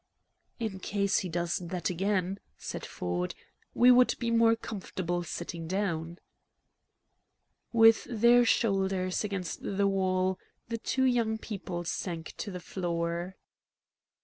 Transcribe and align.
"In 0.59 0.79
case 0.79 1.19
he 1.19 1.29
does 1.29 1.57
that 1.59 1.91
again," 1.91 2.39
said 2.57 2.87
Ford, 2.87 3.35
"we 3.75 3.91
would 3.91 4.15
be 4.17 4.31
more 4.31 4.55
comfortable 4.55 5.21
sitting 5.21 5.67
down." 5.67 6.17
With 7.71 8.07
their 8.09 8.43
shoulders 8.43 9.23
against 9.23 9.61
the 9.61 9.87
wall, 9.87 10.39
the 10.69 10.79
two 10.79 11.03
young 11.05 11.37
people 11.37 11.83
sank 11.83 12.33
to 12.37 12.49
the 12.49 12.59
floor. 12.59 13.35